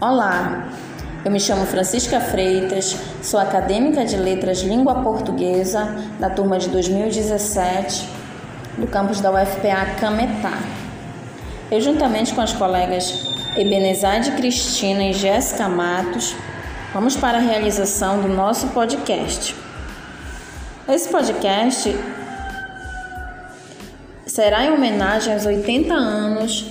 [0.00, 0.66] Olá,
[1.26, 8.08] eu me chamo Francisca Freitas, sou acadêmica de Letras Língua Portuguesa da turma de 2017
[8.78, 10.58] do campus da UFPA Cametá.
[11.70, 13.26] Eu, juntamente com as colegas
[13.58, 16.34] Ebenezade Cristina e Jéssica Matos,
[16.94, 19.54] vamos para a realização do nosso podcast.
[20.88, 21.94] Esse podcast
[24.26, 26.70] será em homenagem aos 80 anos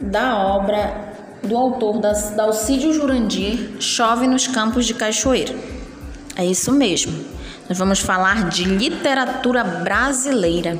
[0.00, 1.11] da obra
[1.42, 5.54] do autor da, Alcídio Jurandir, Chove nos Campos de Cachoeira.
[6.36, 7.12] É isso mesmo.
[7.68, 10.78] Nós vamos falar de literatura brasileira.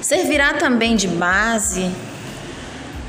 [0.00, 1.90] Servirá também de base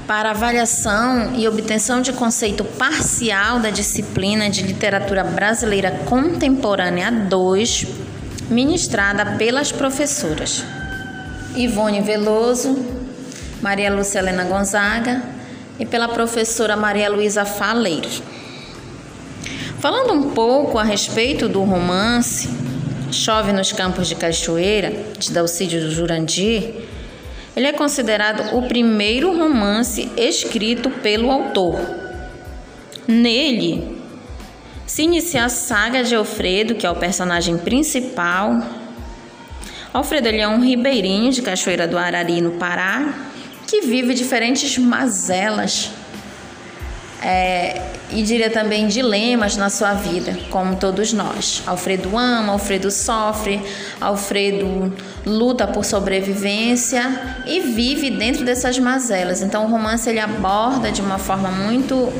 [0.07, 7.87] para avaliação e obtenção de conceito parcial da disciplina de literatura brasileira contemporânea 2,
[8.49, 10.63] ministrada pelas professoras
[11.55, 13.00] Ivone Veloso,
[13.61, 15.21] Maria Lúcia Helena Gonzaga
[15.79, 18.21] e pela professora Maria Luísa Faleiros.
[19.79, 22.49] Falando um pouco a respeito do romance
[23.11, 26.73] Chove nos Campos de Cachoeira, de Dalcídio Jurandir,
[27.55, 31.79] ele é considerado o primeiro romance escrito pelo autor.
[33.07, 34.01] Nele,
[34.85, 38.61] se inicia a saga de Alfredo, que é o personagem principal.
[39.93, 43.30] Alfredo ele é um ribeirinho de Cachoeira do Arari, no Pará,
[43.71, 45.91] que vive diferentes mazelas
[47.23, 51.63] é, e diria também dilemas na sua vida, como todos nós.
[51.65, 53.61] Alfredo ama, Alfredo sofre,
[54.01, 54.93] Alfredo
[55.25, 59.41] luta por sobrevivência e vive dentro dessas mazelas.
[59.41, 62.11] Então o romance ele aborda de uma forma muito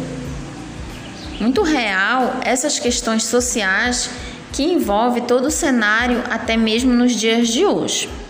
[1.37, 4.09] muito real essas questões sociais
[4.53, 8.20] que envolve todo o cenário até mesmo nos dias de hoje.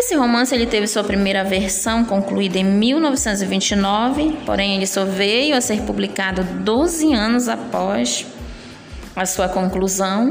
[0.00, 5.60] Esse romance ele teve sua primeira versão concluída em 1929, porém ele só veio a
[5.60, 8.24] ser publicado 12 anos após
[9.16, 10.30] a sua conclusão.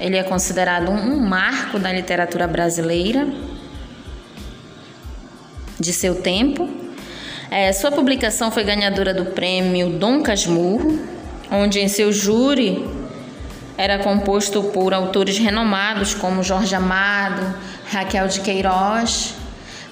[0.00, 3.28] Ele é considerado um marco da literatura brasileira
[5.78, 6.66] de seu tempo.
[7.50, 10.98] É, sua publicação foi ganhadora do prêmio Dom Casmurro,
[11.52, 12.88] onde em seu júri
[13.76, 17.54] era composto por autores renomados como Jorge Amado,
[17.90, 19.34] Raquel de Queiroz.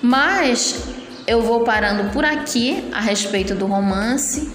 [0.00, 0.88] Mas
[1.26, 4.50] eu vou parando por aqui a respeito do romance.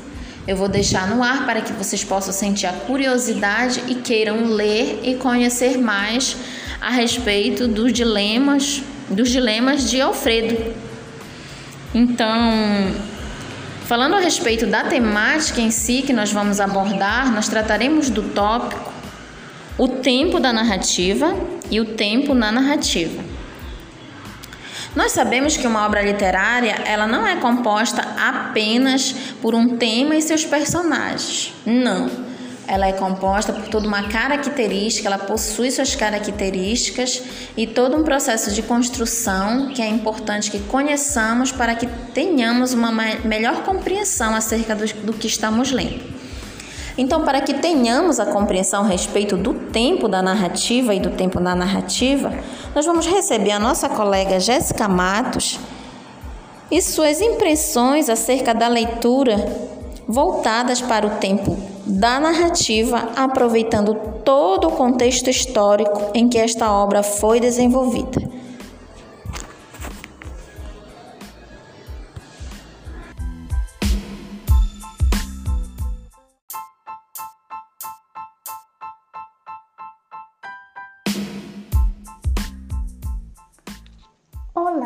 [0.47, 5.01] Eu vou deixar no ar para que vocês possam sentir a curiosidade e queiram ler
[5.03, 6.35] e conhecer mais
[6.81, 10.73] a respeito dos dilemas, dos dilemas de Alfredo.
[11.93, 12.91] Então,
[13.85, 18.91] falando a respeito da temática em si que nós vamos abordar, nós trataremos do tópico
[19.77, 21.35] o tempo da narrativa
[21.69, 23.32] e o tempo na narrativa.
[24.95, 29.11] Nós sabemos que uma obra literária, ela não é composta apenas
[29.41, 31.51] por um tema e seus personagens.
[31.65, 32.09] Não.
[32.67, 37.21] Ela é composta por toda uma característica, ela possui suas características
[37.57, 42.91] e todo um processo de construção que é importante que conheçamos para que tenhamos uma
[43.25, 46.12] melhor compreensão acerca do, do que estamos lendo.
[46.97, 51.39] Então, para que tenhamos a compreensão a respeito do tempo da narrativa e do tempo
[51.39, 52.31] da narrativa,
[52.75, 55.59] nós vamos receber a nossa colega Jéssica Matos
[56.69, 59.37] e suas impressões acerca da leitura
[60.07, 67.01] voltadas para o tempo da narrativa, aproveitando todo o contexto histórico em que esta obra
[67.01, 68.21] foi desenvolvida.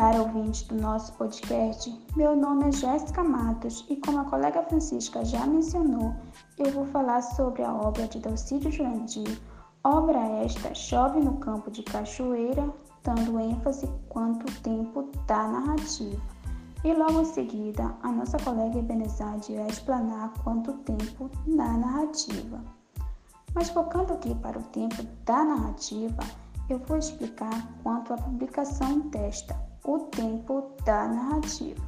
[0.08, 1.94] Olá, ouvintes do nosso podcast.
[2.16, 6.14] Meu nome é Jéssica Matos e, como a colega Francisca já mencionou,
[6.56, 9.38] eu vou falar sobre a obra de Dalcídio Jurandir.
[9.84, 12.72] Obra esta chove no campo de Cachoeira,
[13.04, 16.22] dando ênfase quanto tempo da narrativa.
[16.82, 22.64] E logo em seguida, a nossa colega Ebenezade vai explanar quanto tempo na narrativa.
[23.52, 26.22] Mas focando aqui para o tempo da narrativa,
[26.70, 31.82] eu vou explicar quanto a publicação desta o tempo da narrativa.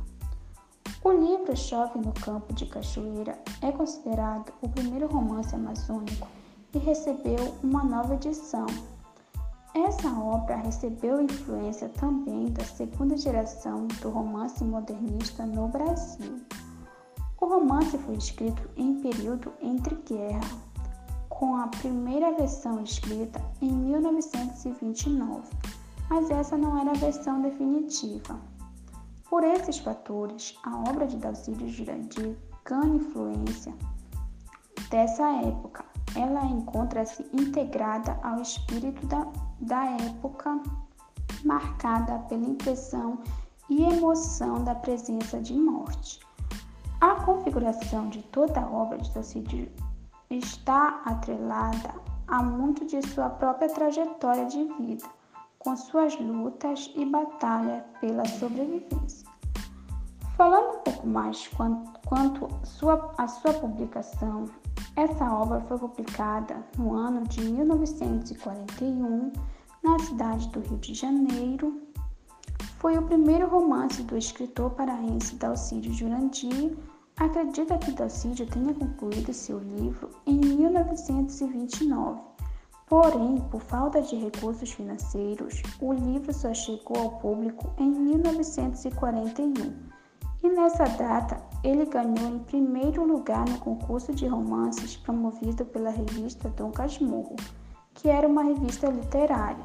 [1.04, 6.26] O livro Chove no Campo de Cachoeira é considerado o primeiro romance amazônico
[6.72, 8.64] e recebeu uma nova edição.
[9.74, 16.40] Essa obra recebeu influência também da segunda geração do romance modernista no Brasil.
[17.38, 20.56] O romance foi escrito em período entre guerra,
[21.28, 25.42] com a primeira versão escrita em 1929
[26.10, 28.36] mas essa não era a versão definitiva.
[29.30, 33.72] Por esses fatores, a obra de Dalcídio Jurandir ganha influência
[34.90, 35.84] dessa época.
[36.16, 39.24] Ela encontra-se integrada ao espírito da,
[39.60, 40.60] da época,
[41.44, 43.20] marcada pela impressão
[43.68, 46.18] e emoção da presença de morte.
[47.00, 49.70] A configuração de toda a obra de Dalcídio
[50.28, 51.94] está atrelada
[52.26, 55.19] a muito de sua própria trajetória de vida
[55.60, 59.28] com suas lutas e batalha pela sobrevivência.
[60.36, 64.46] Falando um pouco mais quanto, quanto sua, a sua publicação,
[64.96, 69.32] essa obra foi publicada no ano de 1941
[69.84, 71.82] na cidade do Rio de Janeiro.
[72.78, 76.74] Foi o primeiro romance do escritor paraense Dalcídio Jurandir.
[77.18, 82.30] Acredita que Dalcídio tenha concluído seu livro em 1929
[82.90, 89.54] Porém, por falta de recursos financeiros, o livro só chegou ao público em 1941
[90.42, 96.48] e nessa data ele ganhou em primeiro lugar no concurso de romances promovido pela revista
[96.48, 97.36] Dom Casmurro,
[97.94, 99.64] que era uma revista literária.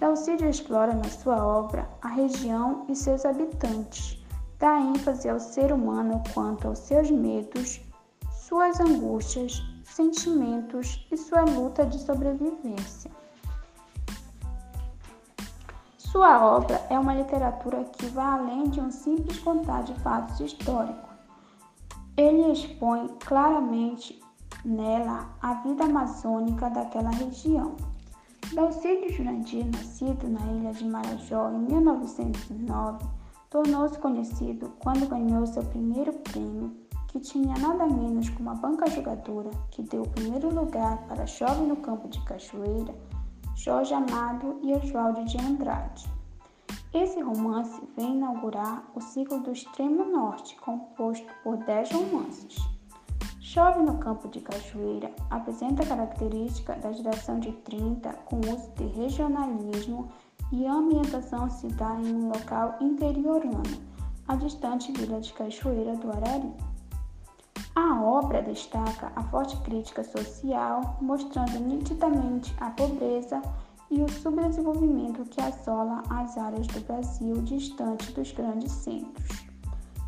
[0.00, 4.24] Dalcídio explora na sua obra a região e seus habitantes,
[4.58, 7.82] dá ênfase ao ser humano quanto aos seus medos,
[8.54, 13.10] suas angústias sentimentos e sua luta de sobrevivência.
[15.98, 21.10] Sua obra é uma literatura que vai além de um simples contar de fatos históricos.
[22.16, 24.22] Ele expõe claramente
[24.64, 27.74] nela a vida amazônica daquela região.
[28.52, 33.04] Dalcídio Jurandir, nascido na ilha de Marajó em 1909,
[33.50, 36.83] tornou-se conhecido quando ganhou seu primeiro prêmio
[37.14, 41.68] que tinha nada menos que uma banca jogadora que deu o primeiro lugar para Jovem
[41.68, 42.92] no Campo de Cachoeira,
[43.54, 46.10] Jorge Amado e Oswaldo de Andrade.
[46.92, 52.56] Esse romance vem inaugurar o ciclo do Extremo Norte, composto por dez romances.
[53.40, 58.86] Chove no Campo de Cachoeira apresenta a característica da geração de 30 com uso de
[58.86, 60.10] regionalismo
[60.50, 63.62] e a ambientação se dá em um local interiorano,
[64.26, 66.73] a distante vila de Cachoeira do Arari.
[67.76, 73.42] A obra destaca a forte crítica social, mostrando nitidamente a pobreza
[73.90, 79.44] e o subdesenvolvimento que assola as áreas do Brasil distante dos grandes centros.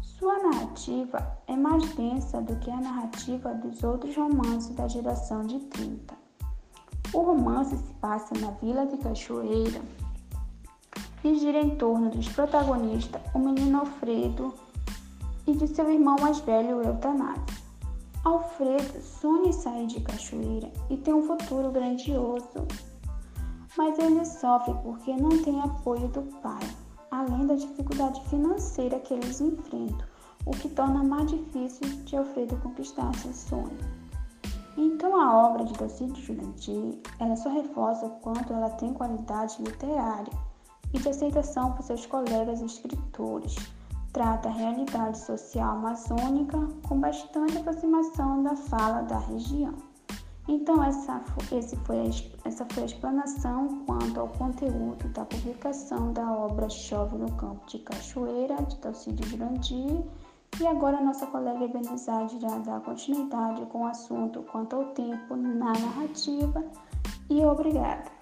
[0.00, 5.58] Sua narrativa é mais densa do que a narrativa dos outros romances da geração de
[5.58, 6.14] 30.
[7.12, 9.80] O romance se passa na Vila de Cachoeira
[11.24, 14.54] e gira em torno dos protagonistas, o menino Alfredo
[15.46, 17.55] e de seu irmão mais velho, Eutanásio.
[18.26, 22.66] Alfredo sonha em sair de Cachoeira e tem um futuro grandioso,
[23.78, 26.68] mas ele sofre porque não tem apoio do pai,
[27.12, 30.04] além da dificuldade financeira que eles enfrentam,
[30.44, 33.78] o que torna mais difícil de Alfredo conquistar seu sonho.
[34.76, 40.32] Então a obra de Docídio Jurandir, ela só reforça o quanto ela tem qualidade literária
[40.92, 43.54] e de aceitação por seus colegas escritores,
[44.16, 46.56] trata a realidade social amazônica
[46.88, 49.74] com bastante aproximação da fala da região.
[50.48, 51.22] Então, essa,
[51.52, 57.18] esse foi a, essa foi a explanação quanto ao conteúdo da publicação da obra Chove
[57.18, 60.02] no Campo de Cachoeira, de Talcídio Jurandir.
[60.58, 65.74] E agora, nossa colega Ebenezade irá dar continuidade com o assunto quanto ao tempo na
[65.74, 66.64] narrativa.
[67.28, 68.15] E obrigada!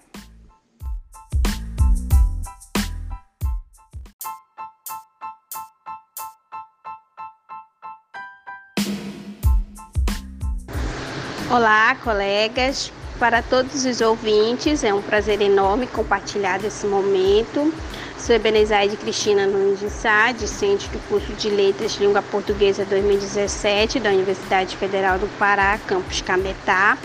[11.55, 12.91] Olá, colegas.
[13.17, 17.73] Para todos os ouvintes, é um prazer enorme compartilhar esse momento.
[18.17, 24.09] Sou Ebenezaide Cristina Nunes de Sá, discente do curso de Letras Língua Portuguesa 2017 da
[24.09, 26.97] Universidade Federal do Pará, campus Cametá.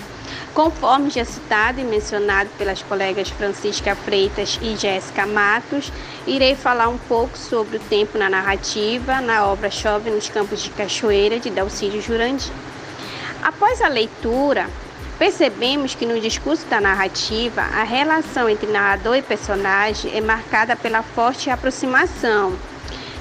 [0.52, 5.92] Conforme já citado e mencionado pelas colegas Francisca Freitas e Jéssica Matos,
[6.26, 10.70] irei falar um pouco sobre o tempo na narrativa na obra Chove nos Campos de
[10.70, 12.50] Cachoeira de Dalcídio Jurandir.
[13.42, 14.68] Após a leitura,
[15.18, 21.02] percebemos que no discurso da narrativa, a relação entre narrador e personagem é marcada pela
[21.02, 22.52] forte aproximação,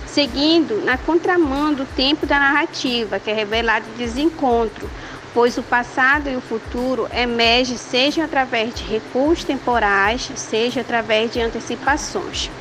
[0.05, 4.89] seguindo na contramão do tempo da narrativa, que é revelado desencontro,
[5.33, 11.39] pois o passado e o futuro emergem seja através de recursos temporais, seja através de
[11.39, 12.51] antecipações.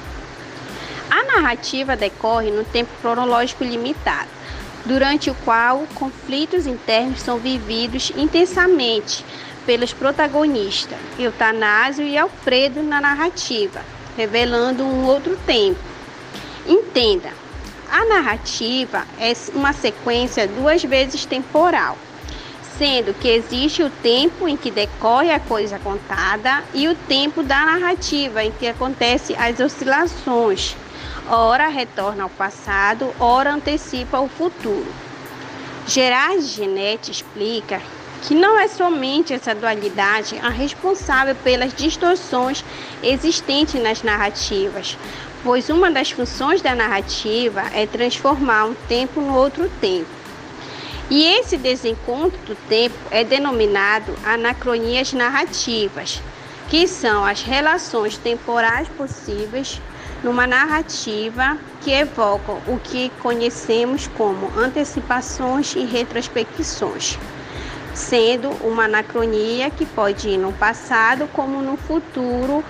[1.10, 4.37] A narrativa decorre no tempo cronológico limitado
[4.84, 9.24] durante o qual conflitos internos são vividos intensamente
[9.66, 13.82] pelos protagonistas, Eutanásio e Alfredo, na narrativa,
[14.16, 15.80] revelando um outro tempo.
[16.66, 17.30] Entenda,
[17.90, 21.96] A narrativa é uma sequência duas vezes temporal,
[22.78, 27.64] sendo que existe o tempo em que decorre a coisa contada e o tempo da
[27.64, 30.76] narrativa, em que acontecem as oscilações.
[31.28, 34.86] Ora retorna ao passado, ora antecipa o futuro.
[35.86, 37.82] Gerard Genet explica
[38.22, 42.64] que não é somente essa dualidade a responsável pelas distorções
[43.02, 44.96] existentes nas narrativas,
[45.42, 50.17] pois uma das funções da narrativa é transformar um tempo no outro tempo.
[51.10, 56.20] E esse desencontro do tempo é denominado anacronias narrativas,
[56.68, 59.80] que são as relações temporais possíveis
[60.22, 67.18] numa narrativa que evocam o que conhecemos como antecipações e retrospecções,
[67.94, 72.62] sendo uma anacronia que pode ir no passado como no futuro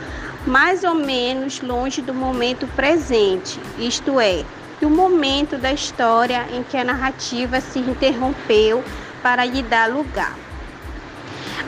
[0.47, 4.45] mais ou menos longe do momento presente, isto é,
[4.81, 8.83] do momento da história em que a narrativa se interrompeu
[9.23, 10.37] para lhe dar lugar.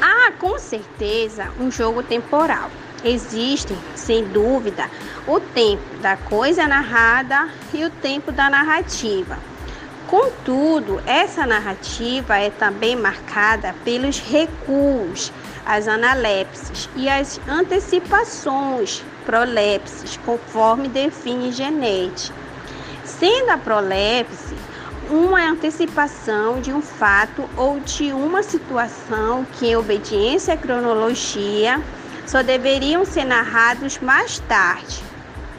[0.01, 2.71] Há, com certeza, um jogo temporal.
[3.05, 4.89] Existem, sem dúvida,
[5.27, 9.39] o tempo da coisa narrada e o tempo da narrativa.
[10.07, 15.33] Contudo, essa narrativa é também marcada pelos recuos
[15.65, 22.33] as analepses e as antecipações prolepses, conforme define Genete.
[23.21, 24.57] Sendo a prolepse
[25.11, 31.83] uma antecipação de um fato ou de uma situação que, em obediência à cronologia,
[32.27, 35.03] só deveriam ser narrados mais tarde.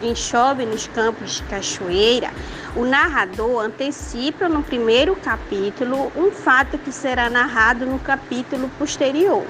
[0.01, 2.31] Em Chove nos Campos de Cachoeira,
[2.75, 9.45] o narrador antecipa no primeiro capítulo um fato que será narrado no capítulo posterior.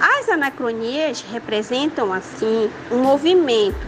[0.00, 3.86] As anacronias representam, assim, um movimento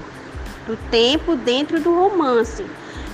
[0.66, 2.62] do tempo dentro do romance,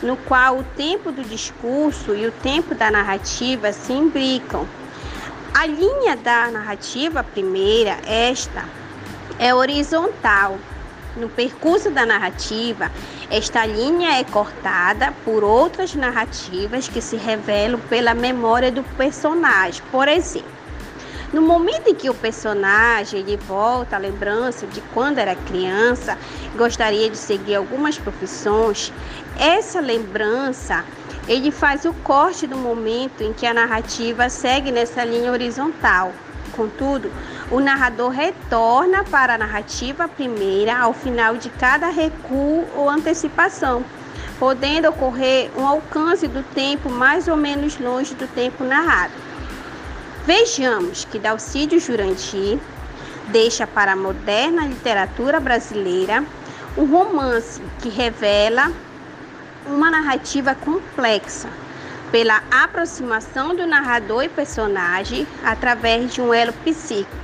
[0.02, 4.66] no qual o tempo do discurso e o tempo da narrativa se imbricam.
[5.54, 8.64] A linha da narrativa primeira, esta,
[9.38, 10.58] é horizontal.
[11.16, 12.92] No percurso da narrativa,
[13.30, 19.82] esta linha é cortada por outras narrativas que se revelam pela memória do personagem.
[19.90, 20.55] Por exemplo,
[21.36, 26.16] no momento em que o personagem ele volta à lembrança de quando era criança,
[26.56, 28.90] gostaria de seguir algumas profissões,
[29.38, 30.82] essa lembrança
[31.28, 36.10] ele faz o corte do momento em que a narrativa segue nessa linha horizontal.
[36.52, 37.12] Contudo,
[37.50, 43.84] o narrador retorna para a narrativa primeira ao final de cada recuo ou antecipação,
[44.38, 49.25] podendo ocorrer um alcance do tempo mais ou menos longe do tempo narrado.
[50.26, 52.58] Vejamos que Dalcídio Jurandir
[53.28, 56.24] deixa para a moderna literatura brasileira
[56.76, 58.72] um romance que revela
[59.68, 61.48] uma narrativa complexa
[62.10, 67.16] pela aproximação do narrador e personagem através de um elo psíquico,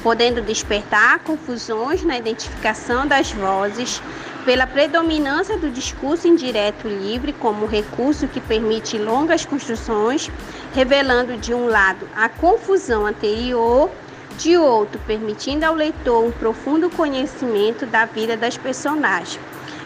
[0.00, 4.00] podendo despertar confusões na identificação das vozes
[4.46, 10.30] pela predominância do discurso indireto livre como recurso que permite longas construções,
[10.72, 13.90] revelando de um lado a confusão anterior,
[14.38, 19.40] de outro permitindo ao leitor um profundo conhecimento da vida das personagens.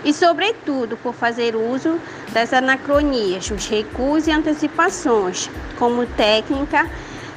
[0.05, 1.99] E, sobretudo, por fazer uso
[2.31, 5.49] das anacronias, os recuos e antecipações,
[5.79, 6.87] como técnica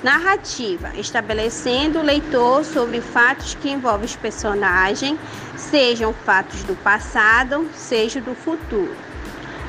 [0.04, 5.18] narrativa, estabelecendo o leitor sobre fatos que envolvem os personagens,
[5.56, 8.96] sejam fatos do passado, seja do futuro.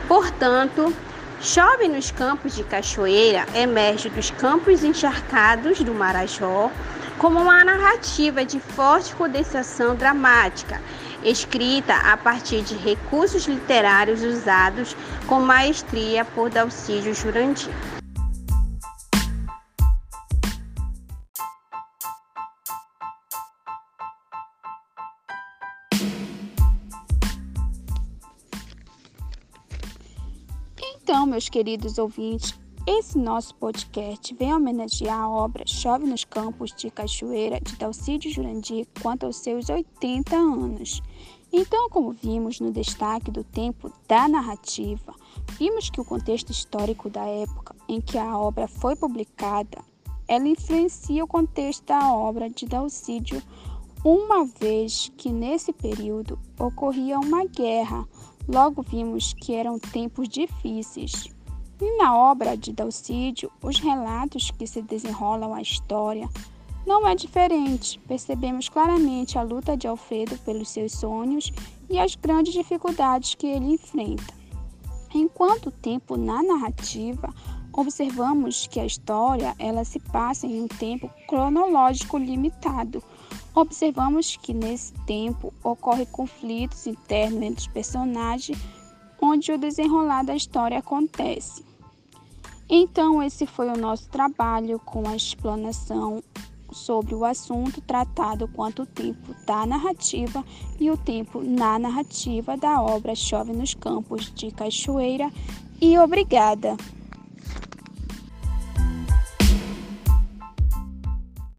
[0.08, 0.92] Portanto,
[1.44, 6.70] Chove nos campos de Cachoeira emerge dos campos encharcados do Marajó
[7.18, 10.80] como uma narrativa de forte condensação dramática,
[11.22, 18.03] escrita a partir de recursos literários usados com maestria por Dalcídio Jurandir.
[31.24, 32.52] Então, meus queridos ouvintes,
[32.86, 38.86] esse nosso podcast vem homenagear a obra Chove nos Campos de Cachoeira de Dalcídio Jurandir
[39.00, 41.00] quanto aos seus 80 anos.
[41.50, 45.14] Então, como vimos no destaque do tempo da narrativa,
[45.58, 49.82] vimos que o contexto histórico da época em que a obra foi publicada,
[50.28, 53.42] ela influencia o contexto da obra de Dalcídio,
[54.04, 58.06] uma vez que nesse período ocorria uma guerra
[58.46, 61.28] Logo vimos que eram tempos difíceis.
[61.80, 66.28] E na obra de Dalcídio, os relatos que se desenrolam a história
[66.86, 67.98] não é diferente.
[68.06, 71.50] Percebemos claramente a luta de Alfredo pelos seus sonhos
[71.88, 74.34] e as grandes dificuldades que ele enfrenta.
[75.14, 77.32] Enquanto tempo na narrativa,
[77.76, 83.02] observamos que a história ela se passa em um tempo cronológico limitado.
[83.54, 88.58] Observamos que nesse tempo ocorrem conflitos internos entre os personagens,
[89.20, 91.64] onde o desenrolar da história acontece.
[92.68, 96.22] Então, esse foi o nosso trabalho com a explanação
[96.72, 100.44] sobre o assunto tratado quanto o tempo da narrativa
[100.80, 105.30] e o tempo na narrativa da obra Chove nos Campos de Cachoeira.
[105.80, 106.76] E obrigada!